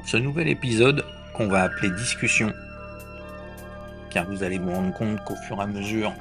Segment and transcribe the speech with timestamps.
[0.00, 1.04] pour ce nouvel épisode
[1.34, 2.54] qu'on va appeler discussion.
[4.08, 6.14] Car vous allez vous rendre compte qu'au fur et à mesure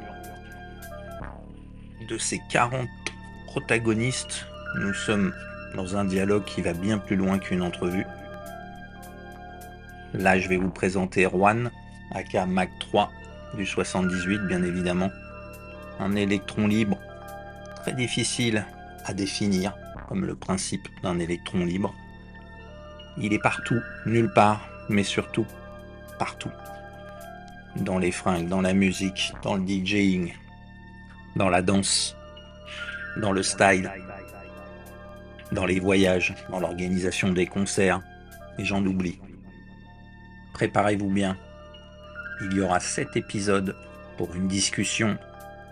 [2.09, 2.89] de ces 40
[3.45, 4.45] protagonistes,
[4.81, 5.33] nous sommes
[5.75, 8.05] dans un dialogue qui va bien plus loin qu'une entrevue.
[10.13, 11.71] Là, je vais vous présenter Juan,
[12.13, 13.09] aka Mac 3
[13.53, 15.09] du 78, bien évidemment.
[16.01, 16.99] Un électron libre
[17.77, 18.65] très difficile
[19.05, 19.73] à définir,
[20.09, 21.95] comme le principe d'un électron libre.
[23.19, 25.45] Il est partout, nulle part, mais surtout
[26.17, 26.51] partout.
[27.75, 30.33] Dans les fringues, dans la musique, dans le DJing,
[31.35, 32.15] dans la danse,
[33.17, 33.91] dans le style,
[35.51, 38.01] dans les voyages, dans l'organisation des concerts,
[38.57, 39.19] et j'en oublie.
[40.53, 41.37] Préparez-vous bien.
[42.41, 43.75] Il y aura sept épisodes
[44.17, 45.17] pour une discussion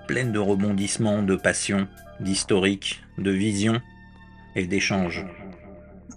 [0.07, 1.88] pleine de rebondissements, de passion,
[2.19, 3.81] d'historique, de vision
[4.55, 5.25] et d'échanges.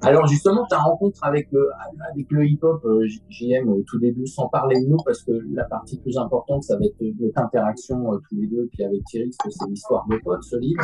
[0.02, 1.68] Alors justement, ta rencontre avec le,
[2.10, 5.64] avec le hip-hop, euh, JM, au tout début, sans parler de nous, parce que la
[5.64, 9.30] partie plus importante, ça va être notre interaction euh, tous les deux, puis avec Thierry,
[9.30, 10.82] parce que c'est l'histoire de potes, ce livre.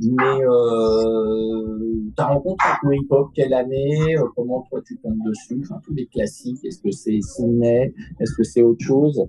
[0.00, 5.60] Mais euh, ta rencontre avec le hip-hop, quelle année euh, Comment toi tu tombes dessus
[5.62, 9.22] enfin, Tous les classiques, est-ce que c'est ciné Est-ce que c'est autre chose?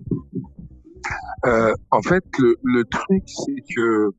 [1.46, 4.12] Euh, En fait, le, le truc, c'est que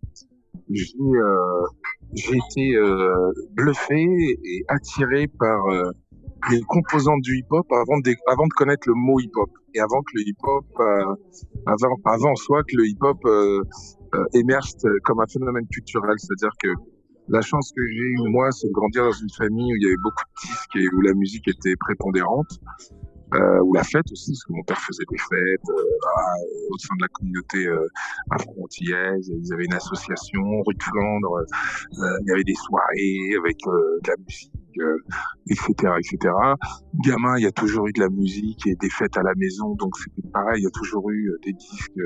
[0.71, 1.63] j'ai euh,
[2.15, 5.91] j'ai été euh, bluffé et attiré par euh,
[6.51, 8.15] les composantes du hip-hop avant de,
[8.57, 11.15] connaître le mot hip-hop et avant que le hip-hop, euh,
[11.67, 13.63] avant, avant soit que le hip-hop euh,
[14.35, 14.73] émerge
[15.05, 16.15] comme un phénomène culturel.
[16.19, 16.69] C'est-à-dire que
[17.29, 19.87] la chance que j'ai eue, moi, c'est de grandir dans une famille où il y
[19.87, 22.61] avait beaucoup de disques et où la musique était prépondérante.
[23.35, 26.29] Euh, ou la fête aussi, parce que mon père faisait des fêtes euh, voilà,
[26.71, 27.89] au sein de la communauté euh,
[28.31, 29.29] afro-antillaise.
[29.29, 31.33] Ils avaient une association, rue de Flandre.
[31.35, 34.53] Euh, il y avait des soirées avec euh, de la musique,
[35.51, 36.35] etc., etc.
[37.05, 39.75] Gamin, il y a toujours eu de la musique et des fêtes à la maison,
[39.75, 40.61] donc c'était pareil.
[40.61, 42.01] Il y a toujours eu des disques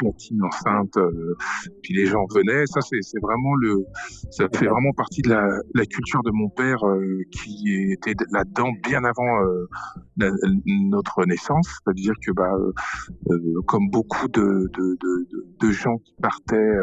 [0.00, 1.36] platine enceinte, euh,
[1.82, 2.64] puis les gens venaient.
[2.66, 3.84] Ça, c'est, vraiment le,
[4.30, 8.70] ça fait vraiment partie de la, la culture de mon père euh, qui était là-dedans
[8.82, 9.66] bien avant euh,
[10.16, 10.30] la,
[10.66, 11.68] notre naissance.
[11.84, 12.50] C'est-à-dire que, bah,
[13.66, 15.28] comme beaucoup de, de, de,
[15.60, 16.76] de, gens qui partaient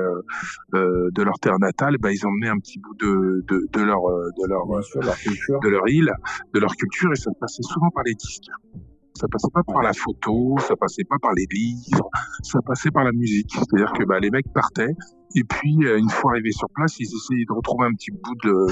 [0.74, 4.48] de leur terre natale, bah, ils emmenaient un petit bout de, de, de leur, de
[4.48, 5.60] leur, sûr, leur culture.
[5.62, 6.12] de leur île,
[6.54, 8.50] de leur culture, et ça passait souvent par les disques.
[9.18, 12.10] Ça passait pas par la photo, ça passait pas par les livres,
[12.44, 13.50] ça passait par la musique.
[13.52, 14.94] C'est-à-dire que bah, les mecs partaient
[15.36, 18.36] et puis euh, une fois arrivés sur place, ils essayaient de retrouver un petit bout
[18.44, 18.68] de,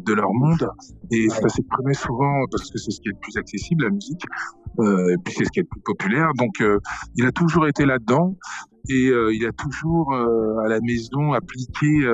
[0.00, 0.68] de leur monde
[1.10, 4.22] et ça s'exprimait souvent parce que c'est ce qui est le plus accessible, la musique,
[4.80, 6.30] euh, et puis c'est ce qui est le plus populaire.
[6.38, 6.78] Donc euh,
[7.16, 8.36] il a toujours été là-dedans
[8.88, 12.06] et euh, il a toujours à la maison appliqué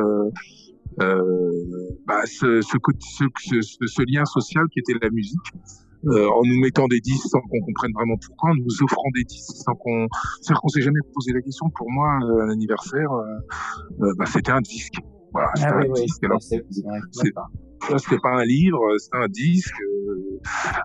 [0.98, 5.52] bah, ce, ce, ce, ce, lien social qui était la musique
[6.09, 9.25] euh, en nous mettant des disques sans qu'on comprenne vraiment pourquoi, en nous offrant des
[9.25, 10.06] disques sans qu'on,
[10.41, 11.66] c'est-à-dire qu'on s'est jamais posé la question.
[11.76, 14.94] Pour moi, euh, un anniversaire, euh, bah, c'était un disque.
[15.32, 16.25] Voilà, c'était Ah un oui, oui, disque.
[16.25, 17.32] Alors, c'est- c'est
[17.98, 19.75] c'était pas un livre, c'était un disque.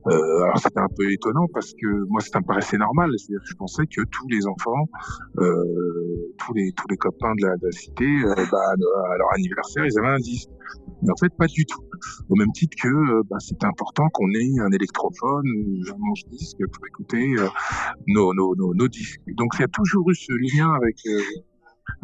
[0.07, 3.09] Euh, alors c'était un peu étonnant parce que moi, ça me paraissait normal.
[3.17, 4.89] C'est-à-dire que je pensais que tous les enfants,
[5.37, 5.63] euh,
[6.39, 9.85] tous les tous les copains de la, de la cité, euh, bah, à leur anniversaire,
[9.85, 10.49] ils avaient un disque.
[11.01, 11.81] Mais en fait, pas du tout.
[12.29, 16.57] Au même titre que euh, bah, c'était important qu'on ait un électrophone ou un manche-disque
[16.71, 17.47] pour écouter euh,
[18.07, 19.21] nos, nos, nos, disques.
[19.35, 21.21] Donc il y a toujours eu ce lien avec euh,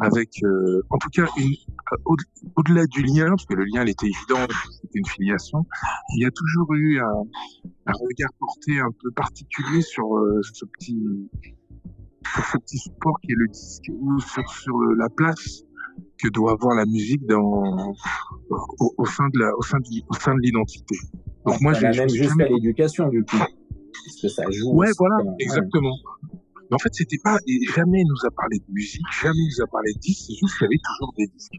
[0.00, 1.44] avec euh, en tout cas une,
[1.92, 2.16] euh, au-
[2.56, 4.46] au-delà du lien, parce que le lien il était évident,
[4.82, 5.64] c'était une filiation,
[6.16, 7.22] il y a toujours eu un,
[7.86, 10.06] un regard porté un peu particulier sur
[10.42, 10.98] ce petit
[12.34, 15.62] sur ce petit support qui est le disque ou sur, sur la place
[16.18, 17.92] que doit avoir la musique dans
[18.50, 20.96] au, au sein de la au sein de, au sein de l'identité.
[21.46, 23.36] Donc moi j'ai même jusqu'à jamais- l'éducation, du coup.
[23.38, 24.72] Parce que ça joue.
[24.74, 25.16] Ouais, voilà.
[25.24, 25.34] Ouais.
[25.40, 25.96] exactement.
[26.68, 29.50] Mais en fait, c'était pas, et jamais il nous a parlé de musique, jamais il
[29.56, 31.52] nous a parlé de disques, c'est juste qu'il y avait toujours des disques.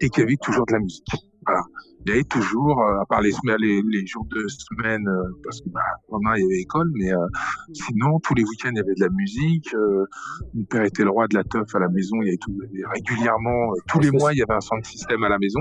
[0.00, 1.06] Et qu'il y avait toujours de la musique.
[1.46, 1.62] Voilà.
[2.04, 5.22] Il y avait toujours, euh, à part les, semaines- les, les jours de semaine, euh,
[5.44, 5.80] parce que, bah,
[6.36, 7.16] il y avait école, mais, euh,
[7.72, 10.04] sinon, tous les week-ends, il y avait de la musique, euh,
[10.54, 12.52] mon père était le roi de la teuf à la maison, il y avait tout,
[12.92, 15.60] régulièrement, tous les mois, il y avait un sound system à la maison.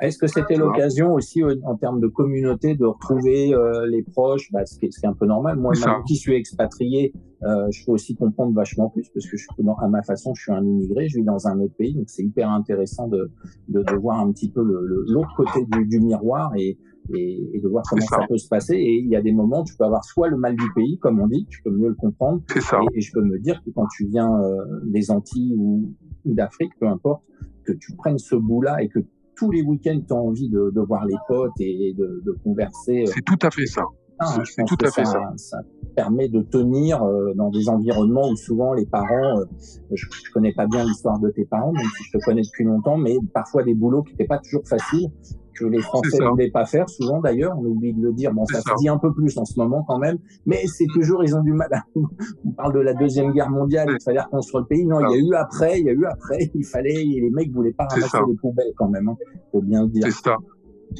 [0.00, 4.50] Est-ce que c'était l'occasion aussi, en termes de communauté, de retrouver euh, les proches?
[4.52, 5.58] Bah, Ce qui est, un peu normal.
[5.58, 5.74] Moi,
[6.06, 9.74] qui suis expatrié, euh, je peux aussi comprendre vachement plus parce que je suis dans,
[9.74, 12.22] à ma façon, je suis un immigré, je vis dans un autre pays, donc c'est
[12.22, 13.32] hyper intéressant de,
[13.68, 16.78] de, de voir un petit peu le- le- l'autre côté du, du miroir et,
[17.14, 18.18] et, et de voir comment ça.
[18.20, 18.26] ça.
[18.28, 18.74] peut se passer.
[18.76, 20.98] Et il y a des moments où tu peux avoir soit le mal du pays,
[20.98, 22.78] comme on dit, tu peux mieux le comprendre, C'est ça.
[22.94, 25.92] et, et je peux me dire que quand tu viens euh, des Antilles ou,
[26.24, 27.22] ou d'Afrique, peu importe,
[27.64, 29.00] que tu prennes ce bout-là et que
[29.36, 33.02] tous les week-ends, tu as envie de, de voir les potes et de, de converser.
[33.02, 33.82] euh, C'est tout à fait ça.
[34.22, 34.42] Hein.
[34.44, 35.32] C'est tout à fait ça.
[35.36, 35.58] ça.
[35.94, 39.44] permet de tenir euh, dans des environnements où souvent les parents, euh,
[39.92, 42.64] je, je connais pas bien l'histoire de tes parents, même si je te connais depuis
[42.64, 45.10] longtemps, mais parfois des boulots qui n'étaient pas toujours faciles
[45.58, 48.44] que les Français ne voulaient pas faire, souvent d'ailleurs, on oublie de le dire, bon,
[48.46, 51.36] ça, se dit un peu plus en ce moment quand même, mais c'est toujours, ils
[51.36, 51.82] ont du mal à...
[52.44, 55.14] On parle de la Deuxième Guerre mondiale, il fallait reconstruire le pays, non, il y
[55.14, 58.18] a eu après, il y a eu après, il fallait, les mecs voulaient pas ramasser
[58.26, 59.16] les poubelles quand même, hein,
[59.50, 60.04] faut bien le dire.
[60.06, 60.36] C'est ça.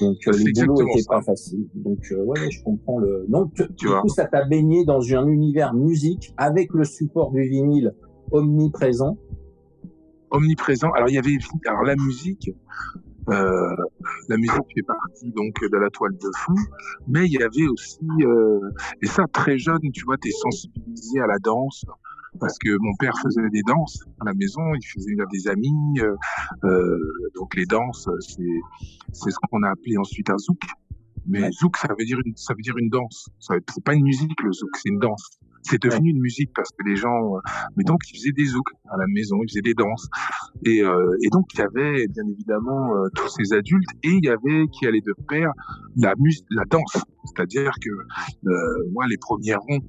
[0.01, 1.69] Donc euh, les boulots n'étaient pas faciles.
[1.75, 3.27] Donc euh, ouais, je comprends le.
[3.29, 7.95] Donc du coup, ça t'a baigné dans un univers musique avec le support du vinyle
[8.31, 9.17] omniprésent?
[10.31, 10.91] Omniprésent.
[10.93, 11.37] Alors il y avait
[11.67, 12.51] alors la musique.
[13.29, 13.77] Euh,
[14.29, 16.57] la musique fait partie donc de la toile de fond,
[17.07, 18.59] mais il y avait aussi, euh,
[19.01, 21.85] et ça très jeune, tu vois, tu es sensibilisé à la danse,
[22.43, 26.17] parce que mon père faisait des danses à la maison, il faisait des amis, euh,
[26.65, 26.99] euh,
[27.37, 28.61] donc les danses, c'est
[29.13, 30.61] c'est ce qu'on a appelé ensuite un zouk.
[31.25, 33.29] Mais zouk, ça veut dire une, ça veut dire une danse.
[33.39, 35.39] C'est pas une musique le zouk, c'est une danse.
[35.63, 37.41] C'est devenu une musique parce que les gens, euh,
[37.77, 40.09] mais donc ils faisaient des zouks à la maison, ils faisaient des danses.
[40.65, 44.25] Et, euh, et donc il y avait bien évidemment euh, tous ces adultes et il
[44.25, 45.51] y avait qui allait de pair
[45.97, 46.99] la musique, la danse.
[47.25, 48.53] C'est-à-dire que euh,
[48.93, 49.81] moi les premiers ronds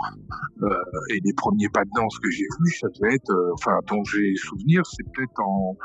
[1.10, 4.36] et les premiers pas de danse que j'ai vus, ça devait être, enfin dont j'ai
[4.36, 5.76] souvenir, c'est peut-être en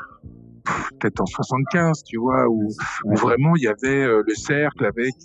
[0.99, 2.69] peut-être en 75, tu vois, où,
[3.15, 5.15] vraiment il y avait euh, le cercle avec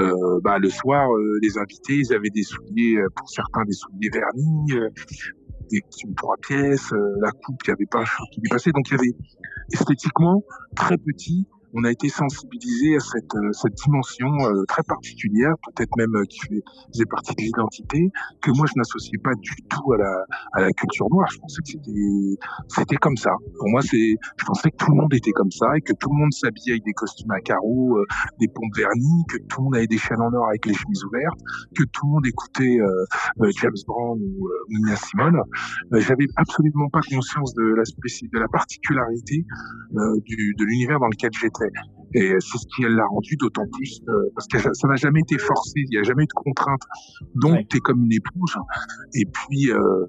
[0.00, 1.08] euh, bah, le soir
[1.42, 4.72] les invités, ils avaient des souliers pour certains des souliers vernis,
[5.70, 5.80] des
[6.16, 9.16] trois pièces, la coupe qui avait pas qui passait, donc il y avait
[9.72, 10.44] esthétiquement
[10.76, 15.90] très petit on a été sensibilisé à cette, euh, cette dimension euh, très particulière, peut-être
[15.96, 18.10] même euh, qui faisait partie de l'identité,
[18.40, 21.28] que moi je n'associais pas du tout à la, à la culture noire.
[21.32, 22.38] Je pensais que c'était,
[22.68, 23.32] c'était comme ça.
[23.58, 26.08] Pour moi, c'est, je pensais que tout le monde était comme ça et que tout
[26.10, 27.98] le monde s'habillait avec des costumes à carreaux,
[28.38, 31.04] des pompes vernis, que tout le monde avait des chaînes en or avec les chemises
[31.04, 31.40] ouvertes,
[31.76, 32.78] que tout le monde écoutait
[33.60, 35.40] James Brown ou Nina Simone.
[35.92, 39.44] J'avais absolument pas conscience de la, de la particularité
[40.24, 41.63] du, de l'univers dans lequel j'étais.
[42.14, 45.36] Et c'est ce qui l'a rendu d'autant plus, euh, parce que ça n'a jamais été
[45.36, 46.82] forcé, il n'y a jamais eu de contrainte.
[47.34, 48.56] Donc, tu es comme une éponge.
[49.14, 50.06] Et puis, euh,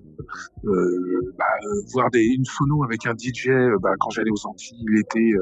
[0.65, 1.45] euh, bah,
[1.93, 3.49] voir des, une sono avec un DJ,
[3.81, 5.33] bah, quand j'allais aux Antilles l'été,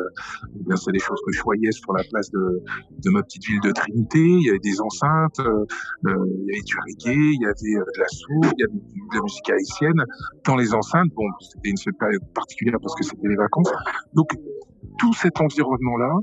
[0.65, 2.63] bien, c'est des choses que je voyais sur la place de,
[3.03, 4.21] de ma petite ville de Trinité.
[4.21, 8.07] Il y avait des enceintes, il y avait du reggae, il y avait de la
[8.07, 10.05] soul, il y avait de la musique haïtienne.
[10.45, 13.71] Dans les enceintes, bon, c'était une période particulière parce que c'était les vacances.
[14.13, 14.29] Donc,
[14.97, 16.13] tout cet environnement-là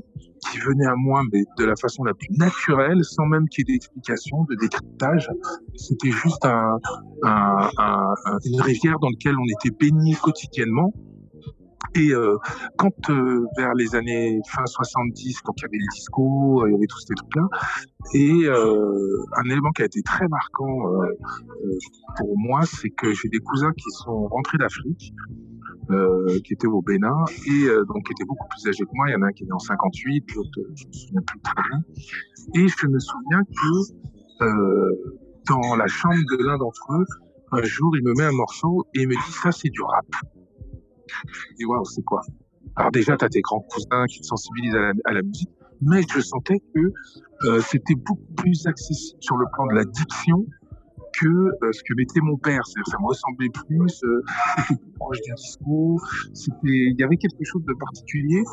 [0.49, 3.71] qui venait à moi mais de la façon la plus naturelle, sans même qu'il y
[3.71, 5.29] ait d'explication, de décryptage.
[5.75, 6.77] C'était juste un,
[7.23, 8.13] un, un,
[8.45, 10.93] une rivière dans laquelle on était baigné quotidiennement.
[11.95, 12.37] Et euh,
[12.77, 16.75] quand euh, vers les années fin 70, quand il y avait le disco, il y
[16.75, 17.47] avait tous ces trucs-là,
[18.13, 21.05] et euh, un élément qui a été très marquant euh,
[21.65, 21.77] euh,
[22.17, 25.13] pour moi, c'est que j'ai des cousins qui sont rentrés d'Afrique
[25.89, 29.09] euh, qui était au Bénin et euh, donc qui était beaucoup plus âgé que moi.
[29.09, 31.39] Il y en a un qui est né en 58, l'autre je me souviens plus
[31.41, 31.83] très bien.
[32.55, 37.05] Et je me souviens que euh, dans la chambre de l'un d'entre eux,
[37.51, 40.05] un jour, il me met un morceau et il me dit ça c'est du rap.
[41.25, 42.21] Je dis waouh, c'est quoi?
[42.75, 44.75] Alors déjà, tu as tes grands cousins qui te sensibilisent
[45.05, 45.49] à la, musique,
[45.81, 46.93] mais je sentais que
[47.45, 50.45] euh, c'était beaucoup plus accessible sur le plan de la diction
[51.19, 52.61] que euh, ce que mettait mon père.
[52.65, 54.23] Ça me ressemblait plus, euh,
[54.67, 55.99] c'était proche d'un disco.
[56.33, 58.43] C'était, il y avait quelque chose de particulier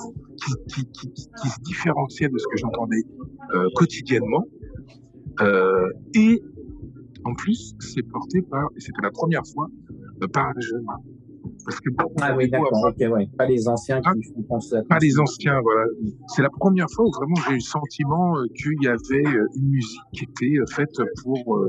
[0.68, 0.82] qui,
[1.16, 3.02] se différenciait de ce que j'entendais
[3.54, 4.44] euh, quotidiennement.
[6.14, 6.42] Et
[7.24, 9.68] en plus, c'est porté par, et c'était la première fois,
[10.32, 10.86] par un jeune.
[11.64, 13.28] Parce que ah oui, d'accord, ok, ouais.
[13.36, 15.84] Pas les anciens qui font à Pas les anciens, voilà.
[16.28, 19.46] C'est la première fois où vraiment j'ai eu le sentiment euh, qu'il y avait euh,
[19.56, 21.60] une musique qui était euh, faite pour,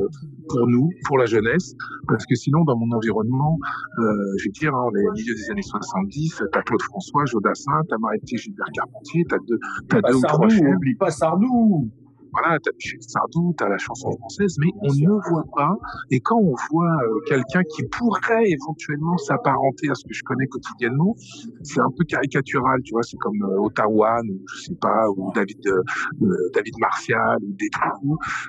[0.49, 1.75] pour nous, pour la jeunesse.
[2.07, 3.57] Parce que sinon, dans mon environnement,
[3.99, 4.03] euh,
[4.37, 7.81] je vais dire, hein, on est au milieu des années 70, t'as Claude François, Jodassin,
[7.89, 10.61] t'as Marété Gilbert Carpentier, t'as deux, t'as deux ou trois chefs.
[10.61, 11.89] Oublie pas Sardou!
[12.31, 12.57] Voilà,
[13.01, 15.75] Sardou, t'as la chanson française, mais on ne voit pas.
[16.11, 20.47] Et quand on voit euh, quelqu'un qui pourrait éventuellement s'apparenter à ce que je connais
[20.47, 21.15] quotidiennement,
[21.63, 23.03] c'est un peu caricatural, tu vois.
[23.03, 25.81] C'est comme euh, Ottawa, ou je sais pas, ou David euh,
[26.21, 27.89] euh David Martial, ou des trucs.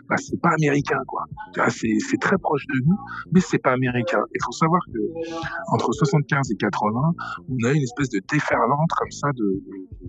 [0.09, 1.25] Bah, c'est pas américain, quoi.
[1.69, 2.99] C'est c'est très proche de nous,
[3.33, 4.23] mais c'est pas américain.
[4.35, 4.99] Il faut savoir que
[5.73, 7.15] entre 75 et 80,
[7.49, 10.00] on a une espèce de déferlante comme ça de, de,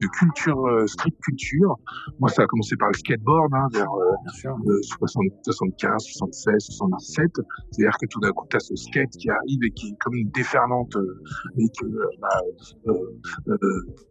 [0.00, 1.76] de culture, euh, street culture.
[2.18, 7.30] Moi, ça a commencé par le skateboard, hein, vers euh, 75, 76, 77.
[7.70, 10.14] C'est-à-dire que tout d'un coup, tu as ce skate qui arrive et qui est comme
[10.14, 10.96] une déferlante
[11.58, 11.86] et que
[12.20, 12.40] bah,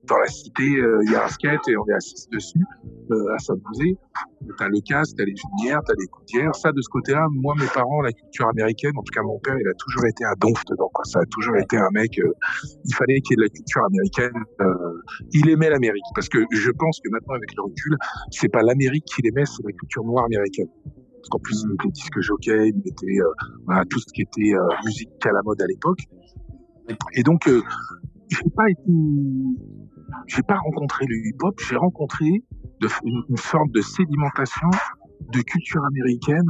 [0.06, 2.64] dans la cité, il y a un skate et on est assis dessus
[3.12, 3.98] à s'amuser.
[4.58, 6.56] T'as le casque, t'as les lumières, t'as les coudières.
[6.56, 9.56] Ça, de ce côté-là, moi, mes parents, la culture américaine, en tout cas mon père,
[9.60, 10.90] il a toujours été un donf dedans.
[10.94, 11.06] Quoi.
[11.06, 12.18] Ça a toujours été un mec.
[12.20, 12.32] Euh,
[12.86, 14.44] il fallait qu'il y ait de la culture américaine.
[14.62, 17.98] Euh, il aimait l'Amérique parce que je pense que maintenant, avec le recul,
[18.32, 20.70] c'est pas l'Amérique qu'il aimait, c'est la culture noire américaine.
[20.86, 24.54] Parce qu'en plus, il mettait disque jockey, il mettait euh, tout ce qui était
[24.86, 26.02] musique à la mode à l'époque.
[27.14, 28.92] Et donc, j'ai pas été,
[30.28, 32.44] j'ai pas rencontré le hip-hop, j'ai rencontré
[33.06, 34.70] une, sorte de sédimentation
[35.32, 36.50] de culture américaine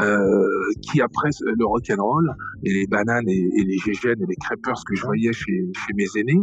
[0.00, 0.46] euh,
[0.82, 4.82] qui après le rock and roll et les bananes et, les gégènes et les crêpeurs
[4.86, 6.40] que je voyais chez, chez mes aînés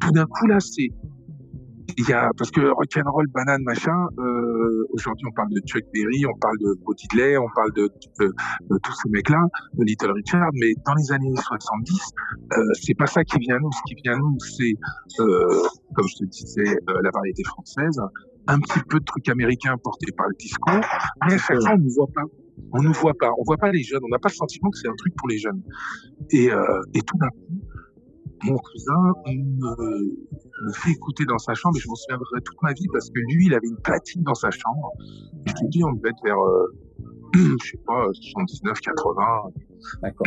[0.00, 0.90] tout d'un coup là c'est
[1.96, 5.60] il y a parce que rock and roll banane machin euh, aujourd'hui on parle de
[5.66, 9.42] Chuck Berry on parle de Bo on parle de, de, tous ces mecs là
[9.74, 12.00] de Little Richard mais dans les années 70
[12.52, 14.74] euh, c'est pas ça qui vient à nous ce qui vient à nous c'est
[15.20, 15.62] euh,
[15.94, 18.00] comme je te disais euh, la variété française
[18.46, 20.70] un petit peu de trucs américains portés par le disco,
[21.28, 22.22] mais fois, on ne voit pas.
[22.72, 23.30] On ne voit pas.
[23.38, 24.00] On voit pas les jeunes.
[24.04, 25.62] On n'a pas le sentiment que c'est un truc pour les jeunes.
[26.34, 27.62] Euh, et tout d'un coup,
[28.44, 29.76] mon cousin me,
[30.66, 33.18] me, fait écouter dans sa chambre, et je m'en souviendrai toute ma vie parce que
[33.18, 34.92] lui, il avait une platine dans sa chambre.
[35.46, 36.74] Je te dis, on devait être vers, euh,
[37.34, 39.24] je sais pas, 79, 80.
[40.02, 40.26] D'accord.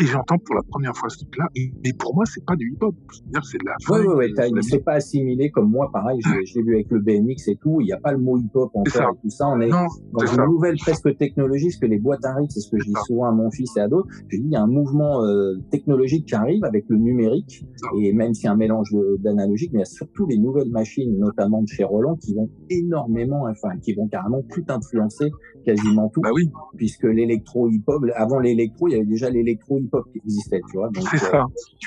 [0.00, 1.46] Et j'entends pour la première fois ce truc-là.
[1.54, 2.94] Mais pour moi, c'est pas du hip-hop.
[3.10, 3.74] C'est-à-dire, c'est de la.
[3.90, 4.50] Oui, oui, oui.
[4.56, 6.18] Il s'est pas assimilé comme moi, pareil.
[6.24, 7.80] Je, l'ai vu avec le BMX et tout.
[7.80, 9.48] Il n'y a pas le mot hip-hop encore et tout ça.
[9.48, 9.88] On est dans
[10.26, 12.94] une nouvelle presque technologie, parce que les boîtes à rythme, c'est ce que je dis
[13.06, 14.08] souvent à mon fils et à d'autres.
[14.28, 17.64] Je dis, il y a un mouvement euh, technologique qui arrive avec le numérique.
[18.00, 20.70] Et même s'il y a un mélange d'analogique, mais il y a surtout les nouvelles
[20.70, 25.30] machines, notamment de chez Roland, qui vont énormément, enfin, qui vont carrément tout influencer
[25.64, 26.20] quasiment tout.
[26.20, 26.50] Bah oui.
[26.76, 30.90] Puisque l'électro hip-hop, avant l'électro, il y avait déjà l'électro hip-hop qui existait, tu vois.
[31.10, 31.44] C'est ça.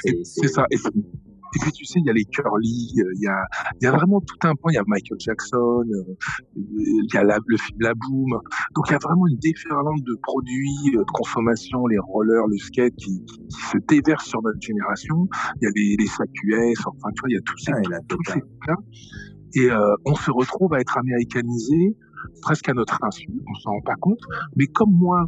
[0.07, 0.65] Euh, c'est ça.
[0.71, 0.77] Et,
[1.61, 3.37] puis tu sais, il y a les curly, euh, il y a,
[3.81, 4.71] y a vraiment tout un point.
[4.71, 6.15] Il y a Michael Jackson, euh,
[6.55, 8.41] il y a la, le film La Boom.
[8.75, 12.95] Donc il y a vraiment une déferlante de produits de consommation, les rollers, le skate
[12.95, 15.27] qui, qui se déversent sur notre génération.
[15.61, 17.99] Il y a les, les SAQS, enfin tu vois, il y a tout ça, ah,
[18.07, 18.75] tous ces trucs-là.
[19.55, 21.95] Et euh, on se retrouve à être américanisé
[22.41, 24.19] presque à notre insu, on s'en rend pas compte.
[24.55, 25.25] Mais comme moi,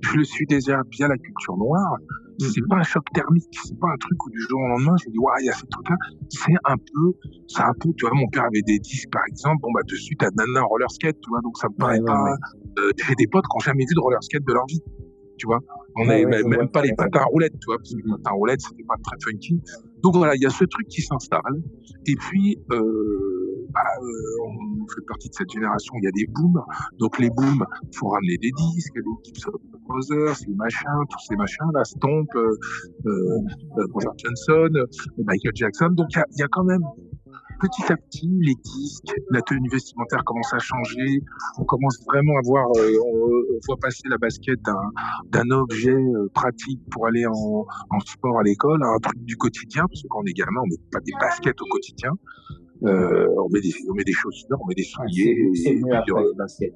[0.00, 1.96] je le suis déjà via la culture noire,
[2.38, 5.08] c'est pas un choc thermique, c'est pas un truc où du jour au lendemain, je
[5.08, 5.96] me dis, ouais, il y a ce truc-là.
[6.28, 7.12] C'est un peu,
[7.48, 10.16] c'est un peu, tu vois, mon père avait des disques, par exemple, bon, bah, dessus,
[10.16, 12.36] t'as Nana roller skate, tu vois, donc ça me paraît pas,
[12.78, 14.82] euh, j'ai des potes qui n'ont jamais vu de roller skate de leur vie,
[15.38, 15.60] tu vois.
[15.96, 18.32] On est même, pas les patins à roulettes, tu vois, parce que les patins à
[18.32, 19.60] roulettes, c'était pas très funky.
[20.06, 21.60] Donc voilà, il y a ce truc qui s'installe.
[22.06, 26.26] Et puis, euh, bah, euh, on fait partie de cette génération, il y a des
[26.28, 26.62] booms.
[27.00, 29.50] Donc les booms, il faut ramener des disques, les Gibson
[29.88, 32.56] Brothers, les machins, tous ces machins, la Stomp, euh,
[33.06, 33.40] euh,
[34.22, 34.68] Johnson,
[35.18, 35.88] Michael Jackson.
[35.90, 36.84] Donc il y a, quand même
[37.60, 41.22] petit à petit, les disques, la tenue vestimentaire commence à changer.
[41.58, 44.58] On commence vraiment à voir, on, voit passer la basket
[45.30, 45.96] d'un objet
[46.34, 50.08] pratique pour aller en, en sport à l'école à un truc du quotidien, parce que
[50.08, 52.12] quand on est gamin, on met pas des baskets au quotidien.
[52.84, 55.34] Euh, on, met des, on met des chaussures, on met des souliers.
[55.92, 56.74] Après basket.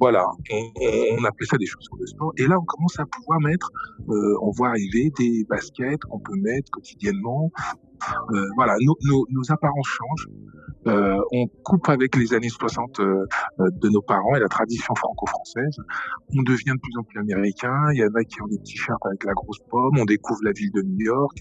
[0.00, 2.32] Voilà, on, on, appelle ça des chaussures de sport.
[2.38, 3.70] Et là, on commence à pouvoir mettre,
[4.08, 7.50] euh, on voit arriver des baskets qu'on peut mettre quotidiennement.
[8.30, 10.26] Euh, voilà, nos, nos, nos apparences changent.
[10.86, 13.26] Euh, on coupe avec les années 60 euh,
[13.58, 15.76] de nos parents et la tradition franco-française.
[16.36, 17.74] On devient de plus en plus américain.
[17.92, 19.98] Il y en a qui ont des t-shirts avec la grosse pomme.
[19.98, 21.38] On découvre la ville de New York.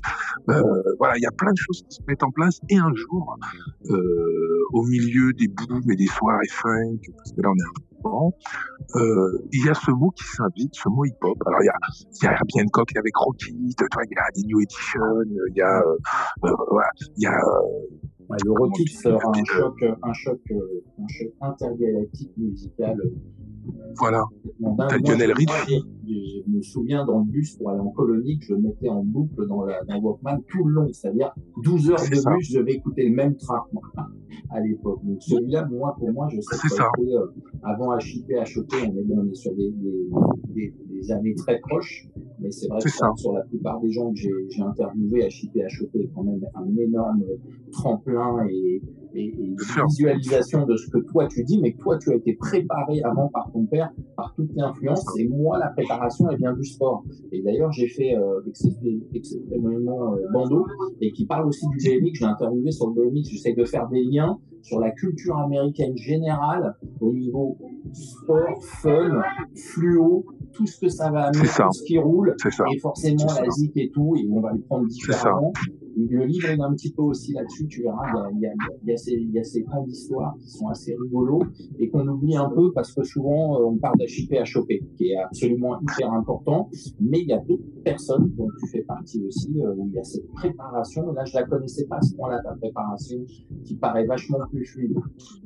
[0.50, 0.62] Euh,
[1.00, 2.60] voilà, il y a plein de choses qui se mettent en place.
[2.70, 3.38] Et un jour,
[3.90, 7.92] euh, au milieu des booms et des soirées funk, parce que là on est un
[8.96, 11.38] euh, il y a ce mot qui s'invite, ce mot hip-hop.
[11.46, 11.74] Alors il y a,
[12.22, 15.82] il y a Coq avec Rocky, il y a des New Edition, il y a,
[16.44, 17.40] euh, voilà, il y a
[18.44, 22.98] le Rocket sera un choc, un choc, un choc intergalactique musical.
[23.98, 24.24] Voilà.
[24.78, 25.34] T'as Lionel.
[25.38, 29.48] Je me souviens dans le bus pour aller en colonie que je mettais en boucle
[29.48, 31.34] dans la dans Walkman tout le long, c'est-à-dire
[31.64, 33.64] 12 heures de bus, je vais écouter le même track
[34.50, 35.00] à l'époque.
[35.04, 36.90] Donc celui-là, moi, pour moi, je sais que ça.
[36.98, 37.28] Été, euh,
[37.64, 39.72] avant HIP, HOP, on est, on est sur des,
[40.50, 42.08] des, des, années très proches,
[42.42, 46.10] mais c'est vrai que sur la plupart des gens que j'ai interviewés, HIP, HOP est
[46.14, 47.24] quand même un énorme
[47.72, 48.82] tremplin et
[49.16, 49.56] et,
[49.88, 53.30] visualisation de ce que toi tu dis, mais que toi tu as été préparé avant
[53.30, 55.04] par ton père, par toute l'influence.
[55.18, 57.04] Et moi, la préparation, elle vient du sport.
[57.32, 58.42] Et d'ailleurs, j'ai fait euh,
[59.14, 60.66] extrêmement euh, bandeau
[61.02, 62.12] et qui parle aussi du BMX.
[62.14, 63.30] Je l'ai interviewé sur le BMX.
[63.30, 67.58] J'essaie de faire des liens sur la culture américaine générale au niveau
[67.94, 69.22] sport, fun,
[69.56, 72.36] fluo, tout ce que ça va amener, tout ce qui roule,
[72.74, 75.54] et forcément la zik et tout, et on va le prendre différemment.
[75.96, 78.54] Le livre est un petit peu aussi là-dessus, tu verras, il y a,
[78.84, 81.44] il y a, ces, il y a ces grandes histoires qui sont assez rigolos
[81.80, 85.12] et qu'on oublie un peu parce que souvent euh, on parle d'HIP à choper, qui
[85.12, 86.70] est absolument hyper important,
[87.02, 90.00] mais il y a d'autres personnes dont tu fais partie aussi, euh, où il y
[90.00, 93.18] a cette préparation, là je la connaissais pas à ce point-là, ta préparation,
[93.66, 94.96] qui paraît vachement plus fluide.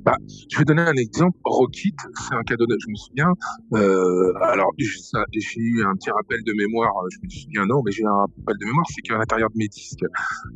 [0.03, 0.17] Bah,
[0.49, 1.95] je vais donner un exemple, Rockit,
[2.27, 3.31] c'est un cadeau, je me souviens,
[3.73, 8.05] euh, alors j'ai eu un petit rappel de mémoire, je me souviens non, mais j'ai
[8.05, 10.03] un rappel de mémoire, c'est qu'à l'intérieur de mes disques,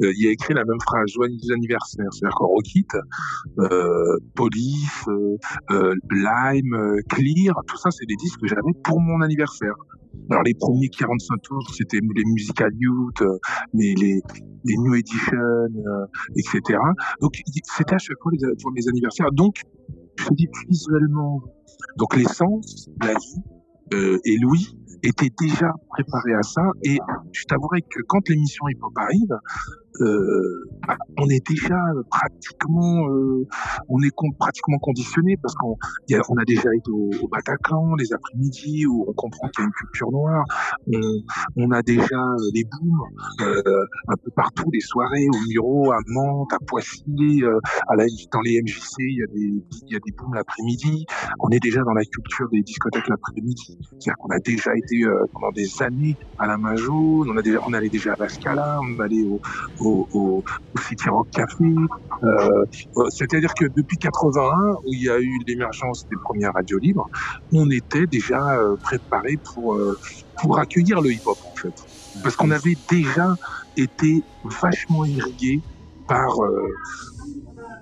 [0.01, 2.05] euh, il y a écrit la même phrase, joyeux anniversaire.
[2.11, 2.95] C'est-à-dire qu'on requitte
[3.59, 4.17] euh,
[5.09, 5.37] euh,
[5.71, 9.73] euh, Lime, euh, Clear, tout ça, c'est des disques que j'avais pour mon anniversaire.
[10.29, 13.23] Alors les premiers 45 tours, c'était les Musical Youth,
[13.73, 14.21] mais les,
[14.65, 15.67] les New Edition,
[16.37, 16.79] etc.
[17.21, 17.33] Donc
[17.63, 19.31] c'était à chaque fois les, pour mes anniversaires.
[19.31, 19.61] Donc
[20.17, 21.41] je dis visuellement,
[21.97, 23.41] donc l'essence, la vie
[23.93, 26.61] euh, et Louis étaient déjà préparés à ça.
[26.83, 26.97] Et
[27.31, 31.79] je t'avouerai que quand l'émission hip hop arrive, euh, on est déjà
[32.09, 33.47] pratiquement, euh,
[33.89, 35.75] on est pratiquement conditionné parce qu'on
[36.29, 39.73] on a déjà été au, Bataclan les après-midi où on comprend qu'il y a une
[39.73, 40.43] culture noire.
[41.57, 42.99] On, a déjà les booms
[43.41, 47.03] euh, un peu partout, les soirées au Muro, à Mantes, à Poissy,
[47.43, 47.59] euh,
[48.31, 51.05] dans les MJC, il y a des, il booms l'après-midi.
[51.39, 53.77] On est déjà dans la culture des discothèques l'après-midi.
[53.81, 57.89] C'est-à-dire qu'on a déjà été euh, pendant des années à la Majo, on on allait
[57.89, 59.39] déjà à la Scala, on allait au,
[59.79, 60.43] au, au,
[61.07, 61.75] Rock Café.
[62.23, 62.65] Euh,
[63.09, 64.51] C'est-à-dire que depuis 81,
[64.85, 67.07] où il y a eu l'émergence des premières radios libres,
[67.53, 69.97] on était déjà euh, préparé pour euh,
[70.41, 71.73] pour accueillir le hip-hop en fait,
[72.23, 73.35] parce qu'on avait déjà
[73.77, 74.21] été
[74.61, 75.61] vachement irrigué
[76.07, 76.67] par euh,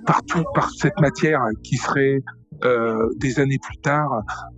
[0.05, 2.21] par tout, par cette matière qui serait
[2.63, 4.09] euh, des années plus tard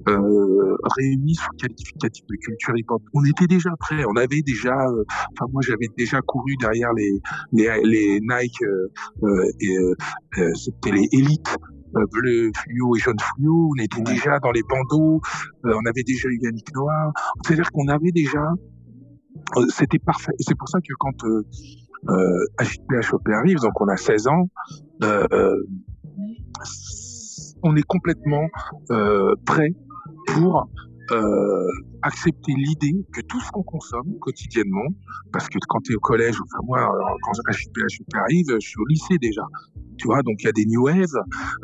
[0.08, 3.02] euh, réunis sous le qualificatif de culture hip-hop.
[3.14, 5.04] On était déjà prêts, on avait déjà, euh,
[5.34, 7.12] enfin moi j'avais déjà couru derrière les
[7.52, 8.88] les, les Nike euh,
[9.24, 11.58] euh, et c'était les élites
[12.12, 15.22] bleu fluo et jaune fluo, on était déjà dans les bandeaux,
[15.64, 17.12] on avait déjà eu Yannick Noir,
[17.44, 18.46] c'est-à-dire qu'on avait déjà,
[19.70, 20.34] c'était parfait.
[20.40, 21.44] Et c'est pour ça que quand euh,
[22.10, 24.50] euh, HPHOP arrive, donc on a 16 ans,
[25.04, 25.64] euh,
[27.64, 28.48] on est complètement
[28.92, 29.74] euh, prêt
[30.28, 30.70] pour
[31.12, 31.68] euh,
[32.02, 34.88] accepter l'idée que tout ce qu'on consomme quotidiennement,
[35.32, 36.90] parce que quand tu es au collège, enfin moi,
[37.24, 39.44] quand HPHP arrive, je suis au lycée déjà.
[40.00, 41.12] Tu vois, donc il y a des new wave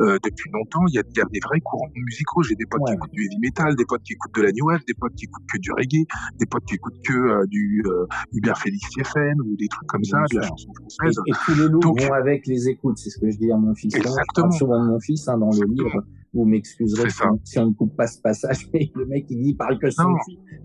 [0.02, 0.86] euh, depuis longtemps.
[0.90, 2.44] Il y a, y a, des vrais courants musicaux.
[2.44, 2.92] J'ai des potes ouais.
[2.92, 5.16] qui écoutent du heavy metal, des potes qui écoutent de la new wave, des potes
[5.16, 6.06] qui écoutent que du reggae,
[6.38, 10.04] des potes qui écoutent que euh, du euh, Hubert Félix Tiefen ou des trucs comme
[10.04, 11.18] ça, de la chanson française.
[11.28, 12.98] Et, et tous les loups donc, vont avec les écoutes.
[12.98, 13.96] C'est ce que je dis à mon fils.
[13.96, 14.52] Exactement.
[14.52, 15.76] Je souvent de mon fils hein, dans exactement.
[15.78, 16.04] le livre
[16.36, 19.50] vous m'excuserez si, si, on ne coupe pas ce passage, mais le mec il dit
[19.52, 20.04] il parle que son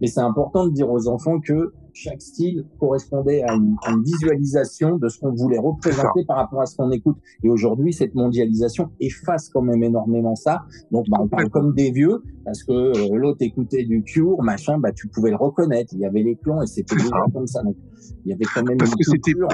[0.00, 4.02] Mais c'est important de dire aux enfants que chaque style correspondait à une, à une
[4.02, 7.16] visualisation de ce qu'on voulait représenter par rapport à ce qu'on écoute.
[7.42, 10.62] Et aujourd'hui, cette mondialisation efface quand même énormément ça.
[10.90, 14.78] Donc, bah, on parle comme des vieux, parce que euh, l'autre écoutait du Cure, machin,
[14.78, 15.92] bah, tu pouvais le reconnaître.
[15.92, 16.96] Il y avait les clans et c'était
[17.32, 17.62] comme ça.
[17.62, 17.76] Donc,
[18.24, 19.46] il y avait quand même parce que c'était plus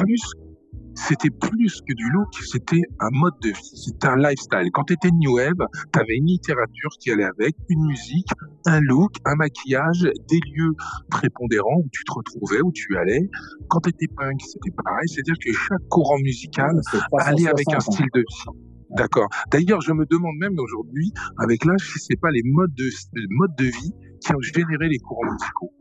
[0.96, 4.70] c'était plus que du look, c'était un mode de vie, c'était un lifestyle.
[4.72, 5.52] Quand tu étais New Wave,
[5.92, 8.28] tu avais une littérature qui allait avec, une musique,
[8.66, 10.74] un look, un maquillage, des lieux
[11.10, 13.28] prépondérants où tu te retrouvais, où tu allais.
[13.68, 16.80] Quand tu étais punk, c'était pareil, c'est-à-dire que chaque courant musical
[17.20, 18.60] allait avec un style de vie.
[18.90, 19.28] D'accord.
[19.50, 23.26] D'ailleurs, je me demande même aujourd'hui, avec l'âge, si c'est pas les modes de, les
[23.30, 25.72] modes de vie qui ont généré les courants musicaux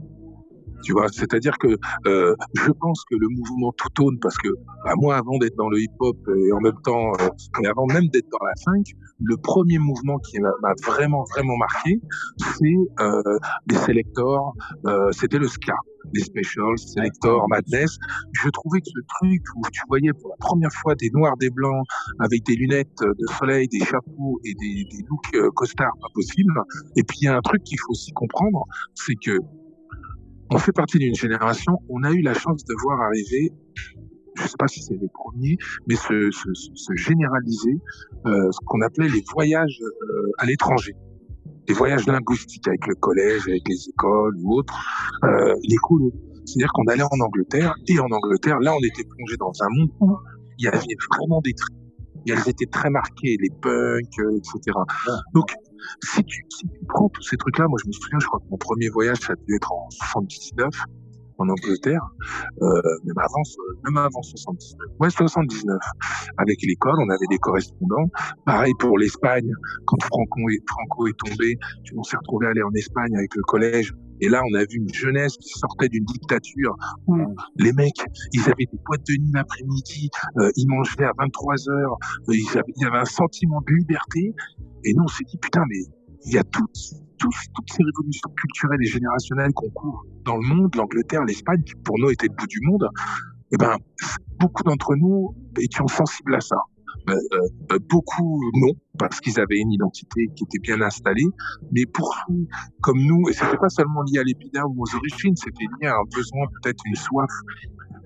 [0.84, 1.08] tu vois.
[1.10, 4.50] C'est-à-dire que euh, je pense que le mouvement tout tone, parce que
[4.84, 7.30] bah, moi, avant d'être dans le hip-hop et en même temps, euh,
[7.64, 8.84] et avant même d'être dans la funk,
[9.20, 10.52] le premier mouvement qui m'a
[10.86, 12.02] vraiment vraiment marqué,
[12.38, 13.22] c'est euh,
[13.70, 14.54] les selectors,
[14.88, 15.76] euh, c'était le ska
[16.14, 17.98] les specials, Selector, Madness.
[18.34, 21.50] Je trouvais que ce truc où tu voyais pour la première fois des noirs, des
[21.50, 21.86] blancs,
[22.20, 26.54] avec des lunettes de soleil, des chapeaux et des, des looks euh, costards pas possible.
[26.96, 29.40] Et puis il y a un truc qu'il faut aussi comprendre, c'est que
[30.52, 33.52] on fait partie d'une génération, on a eu la chance de voir arriver,
[34.36, 37.82] je ne sais pas si c'est les premiers, mais se, se, se généraliser
[38.26, 40.94] euh, ce qu'on appelait les voyages euh, à l'étranger.
[41.68, 44.76] Les voyages linguistiques avec le collège, avec les écoles ou autres,
[45.24, 46.12] euh, les cours.
[46.46, 49.90] C'est-à-dire qu'on allait en Angleterre, et en Angleterre, là, on était plongé dans un monde
[50.00, 50.16] où
[50.60, 50.80] il y avait
[51.12, 51.54] vraiment des
[52.28, 54.78] et elles étaient très marquées, les punks, euh, etc.
[55.34, 55.54] Donc,
[56.04, 58.50] si tu, si tu prends tous ces trucs-là, moi je me souviens, je crois que
[58.50, 60.70] mon premier voyage, ça a dû être en 79
[61.38, 62.02] en Angleterre,
[62.62, 63.42] euh, même avant,
[63.84, 64.88] même avant 79.
[65.00, 65.78] Ouais, 79.
[66.38, 68.10] Avec l'école, on avait des correspondants.
[68.46, 69.52] Pareil pour l'Espagne.
[69.86, 71.58] Quand Franco est, tombé,
[71.96, 73.94] on s'est retrouvé aller en Espagne avec le collège.
[74.22, 76.76] Et là, on a vu une jeunesse qui sortait d'une dictature
[77.08, 77.18] où
[77.58, 81.98] les mecs, ils avaient des boîtes de nuit l'après-midi, euh, ils mangeaient à 23 heures,
[82.30, 84.34] euh, il y avait un sentiment de liberté.
[84.86, 85.80] Et nous, on s'est dit, putain, mais
[86.26, 90.76] il y a toutes, toutes, ces révolutions culturelles et générationnelles qu'on court dans le monde,
[90.76, 92.88] l'Angleterre, l'Espagne, qui pour nous était le bout du monde.
[93.52, 93.76] Eh ben,
[94.40, 96.58] beaucoup d'entre nous étions sensibles à ça.
[97.10, 97.14] Euh,
[97.72, 101.28] euh, beaucoup non, parce qu'ils avaient une identité qui était bien installée,
[101.72, 102.48] mais pour nous,
[102.82, 105.94] comme nous, et c'était pas seulement lié à l'épiderme ou aux origines, c'était lié à
[105.94, 107.30] un besoin, peut-être une soif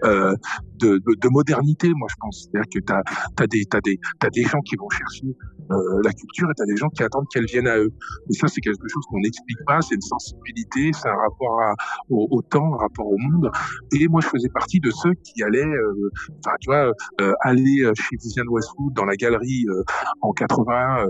[0.04, 0.36] euh,
[0.76, 2.48] de, de, de, modernité, moi je pense.
[2.52, 3.04] C'est-à-dire que tu as,
[3.38, 5.36] as, as, as des gens qui vont chercher
[5.72, 7.92] euh, la culture et tu as des gens qui attendent qu'elle vienne à eux.
[8.30, 11.76] Et ça, c'est quelque chose qu'on n'explique pas, c'est une sensibilité, c'est un rapport à,
[12.10, 13.52] au, temps, un rapport au monde.
[13.94, 16.10] Et moi, je faisais partie de ceux qui allaient, euh,
[16.40, 19.84] enfin, tu vois, euh, aller chez Vivienne Westwood dans la galerie euh,
[20.22, 21.06] en 80,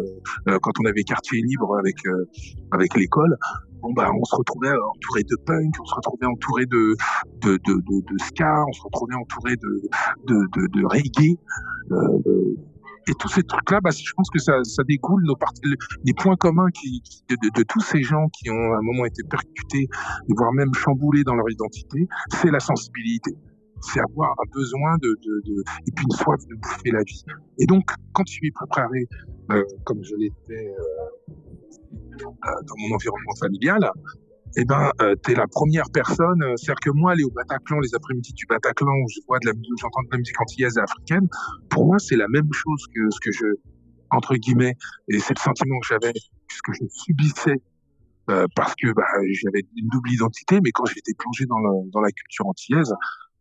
[0.62, 1.98] quand on avait quartier libre avec,
[2.72, 3.38] avec l'école
[3.96, 6.96] bah on se retrouvait entouré de punk, on se retrouvait entouré de
[7.42, 9.90] de, de, de, ska, on se retrouvait entouré de
[10.26, 11.38] de, reggae.
[11.92, 12.56] Euh,
[13.10, 15.36] et tous ces trucs-là, bah, je pense que ça, ça découle nos
[16.04, 19.88] les points communs de, de, tous ces gens qui ont à un moment été percutés,
[20.28, 23.32] voire même chamboulés dans leur identité, c'est la sensibilité.
[23.82, 27.24] C'est avoir un besoin de, de, et puis une soif de bouffer la vie.
[27.58, 29.08] Et donc, quand tu es préparé,
[29.52, 31.34] euh, comme je l'étais euh, euh,
[32.24, 33.92] dans mon environnement familial,
[34.58, 36.42] eh ben, euh, tu es la première personne.
[36.42, 39.52] Euh, c'est-à-dire que moi, aller au Bataclan, les après-midi du Bataclan, où je vois de
[39.80, 41.28] j'entends de la musique antillaise et africaine,
[41.70, 43.46] pour moi, c'est la même chose que ce que je,
[44.12, 44.76] entre guillemets,
[45.08, 46.14] et c'est le sentiment que j'avais,
[46.50, 47.62] ce que je subissais,
[48.30, 49.04] euh, parce que bah,
[49.44, 52.94] j'avais une double identité, mais quand j'étais plongé dans, la culture antillaise,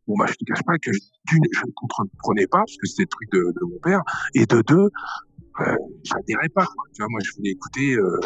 [0.06, 3.04] bon, bah, je te cache pas que d'une, je ne comprenais pas, parce que c'était
[3.04, 4.02] le truc de, mon père,
[4.34, 4.90] et de deux,
[5.60, 6.66] euh, j'adhérais pas.
[6.94, 8.20] Tu vois, moi, je voulais écouter euh,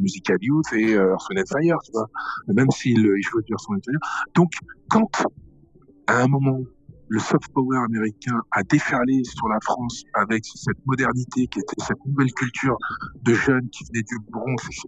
[0.00, 2.08] Musical Youth et euh, Fire, tu vois,
[2.48, 3.98] même s'il il jouait du Earth Fire.
[4.34, 4.52] Donc,
[4.88, 5.10] quand,
[6.06, 6.60] à un moment,
[7.10, 11.98] le soft power américain a déferlé sur la France avec cette modernité qui était cette
[12.06, 12.76] nouvelle culture
[13.22, 14.86] de jeunes qui venaient du Bronx, etc.,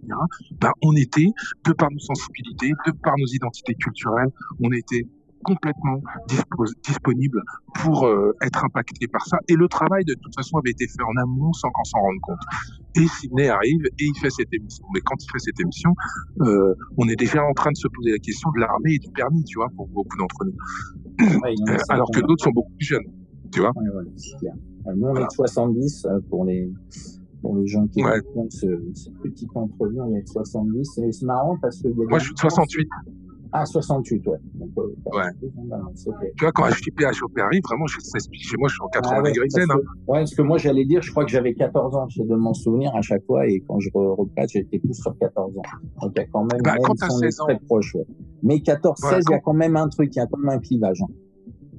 [0.53, 1.27] ben, on était,
[1.65, 5.05] de par nos sensibilités, de par nos identités culturelles, on était
[5.43, 6.01] complètement
[6.83, 7.41] disponible
[7.75, 9.37] pour euh, être impacté par ça.
[9.47, 12.19] Et le travail, de toute façon, avait été fait en amont sans qu'on s'en rende
[12.21, 12.39] compte.
[12.95, 14.85] Et Sydney arrive et il fait cette émission.
[14.93, 15.91] Mais quand il fait cette émission,
[16.41, 19.11] euh, on est déjà en train de se poser la question de l'armée et du
[19.11, 20.55] permis, tu vois, pour beaucoup d'entre nous.
[21.21, 23.05] Euh, alors que d'autres sont beaucoup plus jeunes,
[23.51, 23.71] tu vois.
[23.75, 24.53] Ouais, ouais, c'est clair.
[24.95, 26.69] Nous, on est de 70 pour les,
[27.41, 28.19] pour les gens qui ouais.
[28.49, 30.99] ce, ce petit entrevue, on est de 70.
[31.11, 31.87] C'est marrant parce que.
[31.89, 32.87] Moi, je suis de 68.
[33.55, 34.37] Ah, 68, ouais.
[34.55, 34.81] Donc, euh,
[35.13, 35.21] ouais.
[36.07, 36.33] Okay.
[36.35, 39.31] Tu vois, quand HTPH opérait, vraiment, je chez moi, je suis en 80 ah, ouais,
[39.31, 39.47] degrés.
[39.61, 39.75] Hein.
[40.07, 42.55] Ouais, parce que moi, j'allais dire, je crois que j'avais 14 ans, c'est de m'en
[42.55, 45.61] souvenir à chaque fois, et quand je repasse, j'étais plus sur 14 ans.
[46.01, 47.45] Donc, il y a quand même, bah, quand même, 16 ans.
[47.45, 48.07] très proche, ouais.
[48.41, 49.31] Mais 14, 16, il ouais, quand...
[49.31, 51.01] y a quand même un truc, il y a quand même un clivage.
[51.03, 51.13] Hein.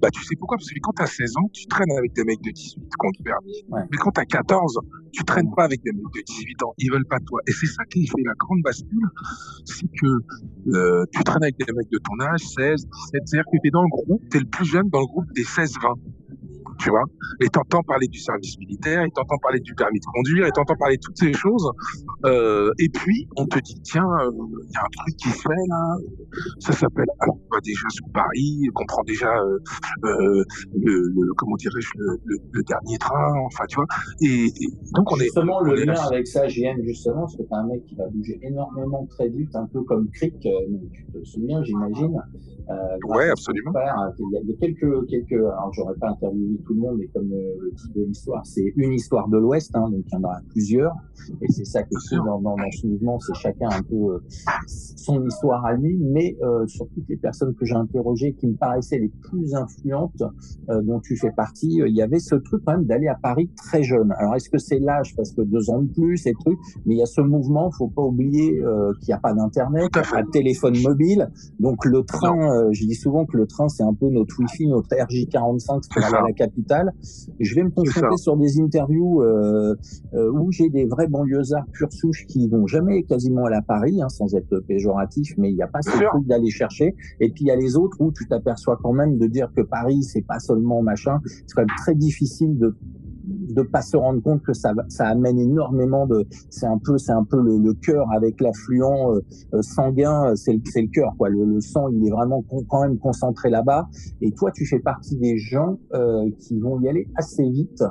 [0.04, 0.58] Bah, tu sais pourquoi?
[0.58, 2.78] Parce que quand tu as 16 ans, tu traînes avec des mecs de 18
[3.14, 3.64] qui permis.
[3.70, 3.80] Ouais.
[3.90, 4.78] Mais quand tu as 14,
[5.12, 6.74] tu traînes pas avec des mecs de 18 ans.
[6.76, 7.40] Ils veulent pas de toi.
[7.46, 9.08] Et c'est ça qui fait la grande bascule.
[9.64, 13.22] C'est que euh, tu traînes avec des mecs de ton âge, 16, 17.
[13.24, 15.32] C'est-à-dire que tu es dans le groupe, tu es le plus jeune dans le groupe
[15.34, 15.94] des 16-20
[16.78, 17.04] tu vois.
[17.40, 20.76] Et t'entends parler du service militaire, et t'entends parler du permis de conduire, et t'entends
[20.76, 21.70] parler de toutes ces choses.
[22.24, 25.42] Euh, et puis, on te dit, tiens, il euh, y a un truc qui se
[25.42, 25.96] fait là.
[26.60, 29.58] Ça s'appelle, alors, on va déjà sur Paris, on prend déjà euh,
[30.02, 33.86] le, le, comment dirais-je, le, le, le, dernier train, enfin, tu vois.
[34.22, 35.24] Et, et donc, on justement, est.
[35.24, 38.38] Justement, le lien avec ça, JM, justement, parce que t'as un mec qui va bouger
[38.42, 42.20] énormément très vite, un peu comme Crick, tu te souviens, j'imagine.
[42.70, 43.72] Euh, ouais, absolument.
[43.72, 47.32] Père, il y a quelques, quelques, alors j'aurais pas interviewé tout le monde, mais comme
[47.32, 50.28] euh, le titre de l'histoire, c'est une histoire de l'Ouest, hein, donc il y en
[50.28, 50.94] a plusieurs,
[51.40, 54.18] et c'est ça que c'est dans, dans, dans, ce mouvement, c'est chacun un peu euh,
[54.96, 58.54] son histoire à lui, mais euh, sur toutes les personnes que j'ai interrogées qui me
[58.54, 60.22] paraissaient les plus influentes,
[60.70, 63.50] euh, dont tu fais partie, il y avait ce truc quand même d'aller à Paris
[63.56, 64.12] très jeune.
[64.18, 66.98] Alors est-ce que c'est l'âge parce que deux ans de plus et trucs, mais il
[66.98, 70.74] y a ce mouvement, faut pas oublier qu'il n'y a pas d'internet, pas de téléphone
[70.82, 74.68] mobile, donc le train je dis souvent que le train, c'est un peu notre Wi-Fi,
[74.68, 76.53] notre RJ45 pour aller à la capitale.
[77.40, 79.74] Je vais me concentrer sur des interviews euh,
[80.14, 84.08] euh, où j'ai des vrais banlieusards pure souche qui vont jamais quasiment à Paris, hein,
[84.08, 86.94] sans être péjoratif, mais il n'y a pas ce truc d'aller chercher.
[87.20, 89.62] Et puis il y a les autres où tu t'aperçois quand même de dire que
[89.62, 91.18] Paris, c'est pas seulement machin.
[91.24, 92.74] C'est quand même très difficile de
[93.48, 97.12] de pas se rendre compte que ça, ça amène énormément de, c'est un peu, c'est
[97.12, 101.28] un peu le, le cœur avec l'affluent euh, sanguin, c'est le, c'est le cœur, quoi.
[101.28, 103.88] Le, le, sang, il est vraiment quand même concentré là-bas.
[104.20, 107.82] Et toi, tu fais partie des gens euh, qui vont y aller assez vite.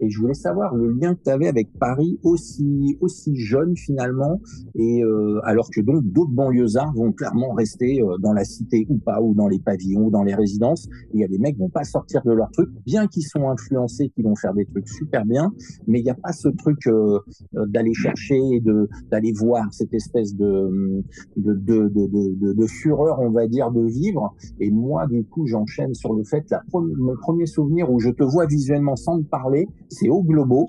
[0.00, 4.40] Et je voulais savoir le lien que tu avais avec Paris aussi, aussi jeune finalement,
[4.74, 8.98] et euh, alors que donc d'autres banlieusards vont clairement rester euh, dans la cité ou
[8.98, 10.88] pas, ou dans les pavillons, ou dans les résidences.
[11.14, 13.48] Il y a des mecs qui vont pas sortir de leur truc, bien qu'ils sont
[13.48, 15.52] influencés, qui vont faire des trucs super bien,
[15.86, 17.18] mais il n'y a pas ce truc euh,
[17.56, 21.02] euh d'aller chercher, de d'aller voir cette espèce de
[21.36, 24.34] de, de, de, de, fureur, on va dire, de vivre.
[24.60, 28.22] Et moi, du coup, j'enchaîne sur le fait, la, mon premier souvenir où je te
[28.22, 30.66] vois visuellement sans te parler, c'est au Globo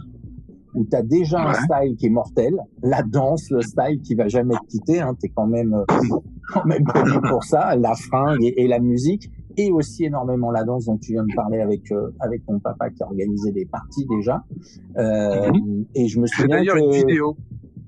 [0.76, 4.28] où tu as déjà un style qui est mortel, la danse, le style qui va
[4.28, 5.86] jamais te quitter, hein, tu es quand même, euh,
[6.54, 10.86] quand même connu pour ça, la fringue et, la musique, et aussi énormément la danse
[10.86, 14.06] dont tu viens de parler avec, euh, avec ton papa qui a organisé des parties
[14.08, 14.44] déjà.
[14.98, 15.86] Euh, mhm.
[15.96, 17.38] Et je me souviens d'ailleurs une vidéo.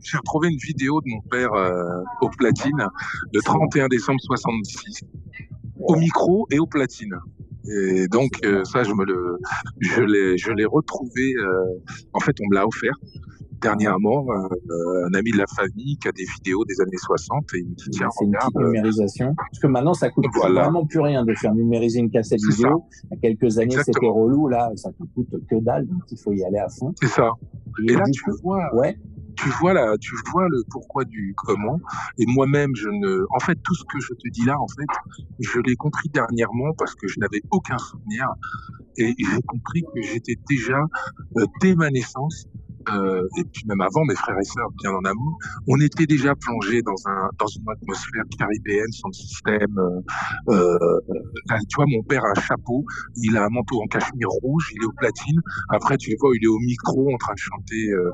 [0.01, 2.85] J'ai retrouvé une vidéo de mon père euh, au platine
[3.33, 5.01] le 31 décembre 66,
[5.79, 7.15] au micro et au platine.
[7.67, 9.39] Et donc euh, ça, je me le,
[9.79, 11.33] je l'ai, je l'ai retrouvé.
[11.37, 11.79] Euh,
[12.13, 12.93] en fait, on me l'a offert
[13.65, 14.25] dernièrement.
[14.29, 17.69] Euh, un ami de la famille qui a des vidéos des années 60 et il
[17.69, 19.33] me dit tiens c'est une petite numérisation.
[19.35, 22.85] Parce que maintenant, ça coûte vraiment plus rien de faire numériser une cassette vidéo.
[23.03, 24.47] Il y a quelques années, c'était relou.
[24.47, 26.93] Là, ça ne coûte que dalle, donc il faut y aller à fond.
[27.01, 27.31] C'est ça.
[27.83, 28.73] Et, là, tu vois.
[28.75, 28.97] Ouais
[29.35, 31.79] tu vois là, tu vois le pourquoi du comment.
[32.17, 34.87] Et moi-même, je ne, en fait, tout ce que je te dis là, en fait,
[35.39, 38.27] je l'ai compris dernièrement parce que je n'avais aucun souvenir
[38.97, 40.79] et j'ai compris que j'étais déjà
[41.37, 42.45] euh, dès ma naissance
[42.89, 46.35] euh, et puis même avant, mes frères et sœurs bien en amont, on était déjà
[46.35, 49.75] plongé dans un dans une atmosphère caribéenne, sans système.
[49.77, 50.01] Euh,
[50.49, 50.99] euh,
[51.69, 54.83] tu vois, mon père a un chapeau, il a un manteau en cachemire rouge, il
[54.83, 55.39] est au platine.
[55.69, 57.89] Après, tu le vois, il est au micro en train de chanter.
[57.91, 58.11] Euh,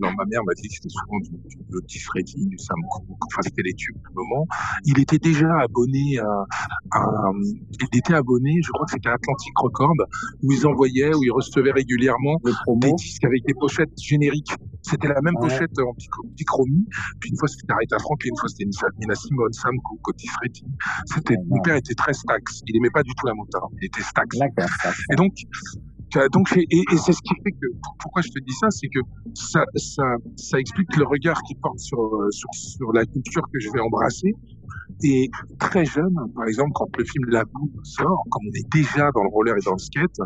[0.00, 3.18] non, ma mère m'a dit que c'était souvent du, du Otis Redding, du Sam Cooke,
[3.26, 4.46] enfin c'était les tubes du moment.
[4.84, 6.46] Il était déjà abonné à,
[6.92, 7.02] à,
[7.80, 9.94] il était abonné, je crois que c'était Atlantic Record,
[10.42, 12.36] où ils envoyaient, où ils recevaient régulièrement
[12.76, 14.52] des disques avec des pochettes générique.
[14.82, 15.94] C'était la même pochette en
[16.36, 16.86] bichromie.
[17.20, 18.68] Puis une fois c'était Aretha Franklin, une fois c'était
[19.00, 20.70] Nina Simone, Sam Cooke, Otis Redding.
[21.06, 22.62] C'était, mon père était très Stax.
[22.66, 23.68] Il aimait pas du tout la motard.
[23.80, 24.28] Il était Stax.
[25.12, 25.32] Et donc,
[26.32, 27.66] donc, et, et c'est ce qui fait que,
[28.00, 29.00] pourquoi je te dis ça, c'est que
[29.34, 30.04] ça, ça,
[30.36, 31.98] ça explique le regard qu'il porte sur,
[32.30, 34.32] sur, sur la culture que je vais embrasser.
[35.04, 39.10] Et très jeune, par exemple, quand le film La Boue sort, comme on est déjà
[39.14, 40.18] dans le roller et dans le skate,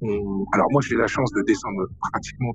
[0.00, 0.44] on...
[0.52, 2.52] alors moi j'ai la chance de descendre pratiquement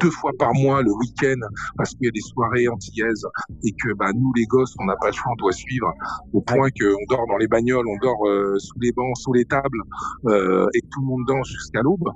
[0.00, 1.40] deux fois par mois le week-end
[1.76, 3.26] parce qu'il y a des soirées antillaises
[3.64, 5.92] et que bah, nous les gosses on n'a pas le choix, on doit suivre
[6.32, 9.44] au point qu'on dort dans les bagnoles, on dort euh, sous les bancs, sous les
[9.44, 9.82] tables
[10.26, 12.08] euh, et tout le monde danse jusqu'à l'aube.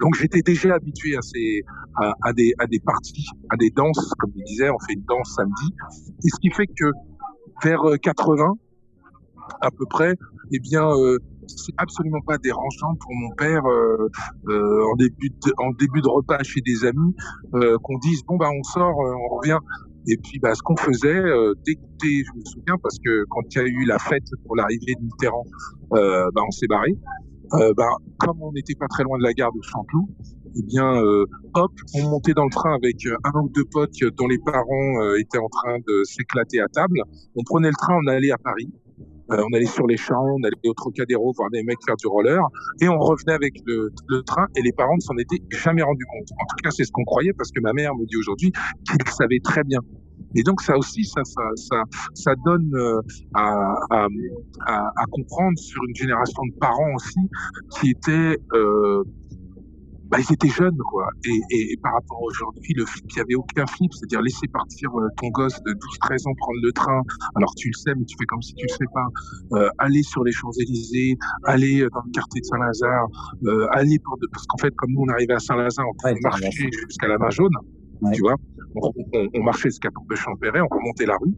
[0.00, 1.62] Donc j'étais déjà habitué à ces
[1.96, 5.04] à, à, des à des parties, à des danses comme je disais, on fait une
[5.04, 5.74] danse samedi
[6.24, 6.90] et ce qui fait que
[7.62, 8.54] vers 80 euh,
[9.60, 10.14] à peu près,
[10.52, 14.08] eh bien euh, c'est absolument pas dérangeant pour mon père euh,
[14.48, 17.14] euh, en début de, repas chez des amis
[17.54, 19.58] euh, qu'on dise bon bah on sort, on revient.
[20.06, 21.22] Et puis bah ce qu'on faisait,
[21.66, 24.56] dès, dès, je me souviens parce que quand il y a eu la fête pour
[24.56, 25.44] l'arrivée de Mitterrand,
[25.90, 26.96] bah on s'est barré.
[27.76, 30.08] bah comme on n'était pas très loin de la gare de Chanteloup,
[30.56, 31.02] eh bien,
[31.54, 35.38] hop, on montait dans le train avec un ou deux potes dont les parents étaient
[35.38, 37.02] en train de s'éclater à table.
[37.36, 38.70] On prenait le train, on allait à Paris.
[39.30, 42.06] Euh, on allait sur les champs, on allait au Trocadéro voir des mecs faire du
[42.06, 42.40] roller,
[42.80, 46.06] et on revenait avec le, le train, et les parents ne s'en étaient jamais rendus
[46.06, 46.28] compte.
[46.40, 48.52] En tout cas, c'est ce qu'on croyait, parce que ma mère me dit aujourd'hui
[48.86, 49.80] qu'ils savaient très bien.
[50.34, 51.82] Et donc ça aussi, ça, ça, ça,
[52.14, 53.00] ça donne euh,
[53.34, 54.06] à, à,
[54.66, 57.20] à, comprendre sur une génération de parents aussi
[57.78, 59.04] qui étaient euh,
[60.08, 61.08] bah, ils étaient jeunes, quoi.
[61.24, 64.48] Et, et, par rapport à aujourd'hui, le flip, il n'y avait aucun flip, c'est-à-dire laisser
[64.48, 67.02] partir euh, ton gosse de 12-13 ans prendre le train,
[67.36, 70.02] alors tu le sais, mais tu fais comme si tu le sais pas, euh, aller
[70.02, 73.08] sur les Champs-Élysées, aller euh, dans le quartier de Saint-Lazare,
[73.44, 74.26] euh, aller pour de...
[74.32, 77.30] parce qu'en fait, comme nous, on arrivait à Saint-Lazare, on pouvait marcher jusqu'à la main
[77.30, 77.52] jaune,
[78.12, 78.36] tu vois
[78.74, 78.92] on,
[79.34, 81.34] on, marchait jusqu'à Porte de Champéret, on remontait la rue,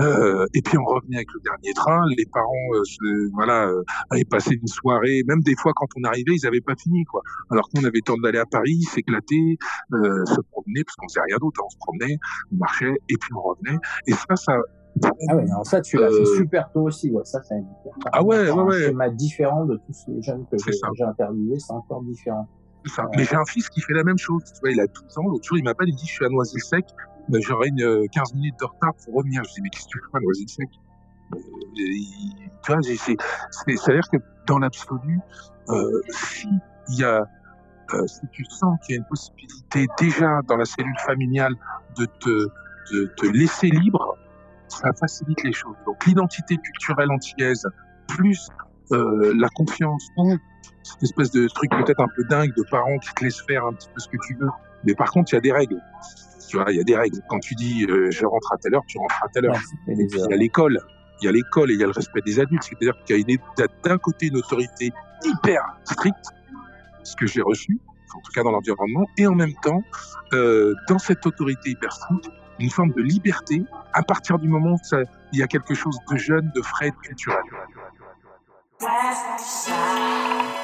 [0.00, 2.00] euh, et puis on revenait avec le dernier train.
[2.16, 5.22] Les parents, euh, se, voilà, euh, avaient passé une soirée.
[5.26, 7.22] Même des fois, quand on arrivait, ils n'avaient pas fini, quoi.
[7.50, 9.56] Alors qu'on avait temps d'aller à Paris, s'éclater,
[9.92, 11.60] euh, se promener, parce qu'on faisait rien d'autre.
[11.60, 11.66] Hein.
[11.66, 12.18] On se promenait,
[12.52, 13.78] on marchait, et puis on revenait.
[14.06, 14.56] Et ça, ça,
[15.02, 17.10] ah ouais, alors ça, tu l'as fait euh, super tôt aussi.
[17.10, 17.24] Ouais.
[17.24, 17.56] Ça, c'est
[18.12, 18.82] ah ouais, ouais.
[18.84, 21.58] schéma différent de tous les jeunes que j'ai interviewés.
[21.58, 22.48] C'est encore différent.
[23.16, 24.42] Mais j'ai un fils qui fait la même chose.
[24.44, 25.28] Tu vois, il a 12 ans.
[25.28, 26.84] L'autre jour, il m'appelle, il dit, je suis à Noisy-le-Sec.
[27.40, 29.42] J'aurai une 15 euh, minutes de retard pour revenir.
[29.44, 30.68] Je dis, mais qu'est-ce que tu fais à Noisy-le-Sec?
[31.34, 31.38] Euh,
[32.64, 35.20] Tu vois, c'est-à-dire que dans l'absolu,
[35.68, 36.48] euh, si
[38.06, 41.54] si tu sens qu'il y a une possibilité déjà dans la cellule familiale
[41.98, 42.48] de te,
[42.92, 44.16] de te laisser libre,
[44.68, 45.76] ça facilite les choses.
[45.86, 47.66] Donc l'identité culturelle antillaise
[48.08, 48.48] plus
[48.90, 50.36] la confiance ou
[50.82, 53.72] cette espèce de truc peut-être un peu dingue de parents qui te laissent faire un
[53.72, 54.50] petit peu ce que tu veux.
[54.84, 55.80] Mais par contre, il y a des règles.
[56.48, 57.20] Tu vois, il y a des règles.
[57.28, 59.60] Quand tu dis euh, je rentre à telle heure, tu rentres à telle heure.
[59.88, 60.78] Et il y a l'école,
[61.20, 62.62] il y a l'école et il y a le respect des adultes.
[62.62, 64.92] C'est-à-dire qu'il y a d'un côté une autorité
[65.24, 66.26] hyper stricte,
[67.02, 67.78] ce que j'ai reçu,
[68.14, 69.82] en tout cas dans l'environnement, et en même temps,
[70.32, 74.78] euh, dans cette autorité hyper stricte, une forme de liberté à partir du moment où
[74.82, 74.98] ça,
[75.32, 77.42] il y a quelque chose de jeune, de frais, de culturel.
[78.84, 80.63] west side.